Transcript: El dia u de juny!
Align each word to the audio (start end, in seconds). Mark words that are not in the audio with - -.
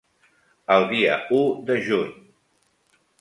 El 0.75 0.85
dia 0.93 1.17
u 1.39 1.41
de 1.67 1.75
juny! 1.91 2.09